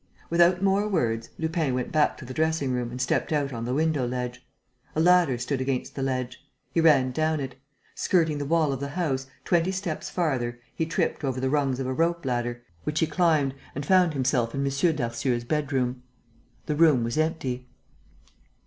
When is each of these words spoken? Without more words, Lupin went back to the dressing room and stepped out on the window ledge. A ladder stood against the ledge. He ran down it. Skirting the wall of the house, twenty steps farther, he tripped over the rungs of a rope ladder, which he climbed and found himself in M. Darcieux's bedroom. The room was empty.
Without 0.31 0.63
more 0.63 0.87
words, 0.87 1.29
Lupin 1.37 1.75
went 1.75 1.91
back 1.91 2.17
to 2.17 2.25
the 2.25 2.33
dressing 2.33 2.71
room 2.71 2.89
and 2.89 2.99
stepped 2.99 3.31
out 3.31 3.53
on 3.53 3.65
the 3.65 3.73
window 3.75 4.03
ledge. 4.07 4.43
A 4.95 4.99
ladder 4.99 5.37
stood 5.37 5.61
against 5.61 5.93
the 5.93 6.01
ledge. 6.01 6.43
He 6.71 6.81
ran 6.81 7.11
down 7.11 7.39
it. 7.39 7.53
Skirting 7.93 8.39
the 8.39 8.45
wall 8.45 8.73
of 8.73 8.79
the 8.79 8.87
house, 8.87 9.27
twenty 9.45 9.71
steps 9.71 10.09
farther, 10.09 10.59
he 10.73 10.87
tripped 10.87 11.23
over 11.23 11.39
the 11.39 11.51
rungs 11.51 11.79
of 11.79 11.85
a 11.85 11.93
rope 11.93 12.25
ladder, 12.25 12.63
which 12.83 12.99
he 12.99 13.05
climbed 13.05 13.53
and 13.75 13.85
found 13.85 14.13
himself 14.15 14.55
in 14.55 14.65
M. 14.65 14.71
Darcieux's 14.95 15.43
bedroom. 15.43 16.01
The 16.65 16.75
room 16.75 17.03
was 17.03 17.19
empty. 17.19 17.69